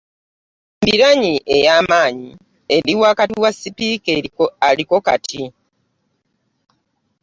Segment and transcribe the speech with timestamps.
[0.77, 2.31] Embiranye ey'amaanyi
[2.75, 4.11] eri wakati wa Sipiika
[4.69, 5.43] aliko kati.